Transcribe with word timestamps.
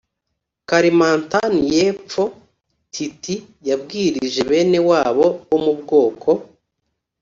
kalimantan 0.69 1.53
y 1.73 1.73
epfo 1.89 2.23
titi 2.93 3.35
yabwirije 3.67 4.41
bene 4.49 4.79
wabo 4.89 5.25
bo 5.47 5.57
mu 5.63 5.73
bwoko 5.79 6.29